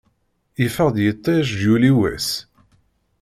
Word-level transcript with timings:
Yeffeɣ-d 0.61 0.97
yiṭij, 1.05 1.47
yuli 1.63 1.91
wass. 1.97 2.29